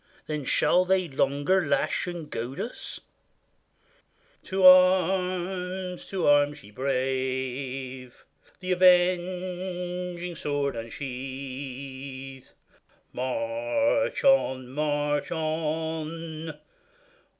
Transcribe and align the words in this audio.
Then 0.25 0.45
shall 0.45 0.83
they 0.83 1.07
longer 1.07 1.63
lash 1.67 2.07
and 2.07 2.27
goad 2.27 2.59
us? 2.59 3.01
To 4.45 4.65
arms! 4.65 6.07
to 6.07 6.25
arms! 6.25 6.63
ye 6.63 6.71
brave! 6.71 8.25
The 8.61 8.71
avenging 8.71 10.33
sword 10.35 10.75
unsheathe; 10.75 12.47
March 13.19 14.23
on! 14.23 14.69
march 14.69 15.31
on 15.31 16.57